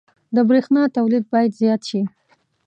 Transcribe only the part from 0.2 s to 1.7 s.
•د برېښنا تولید باید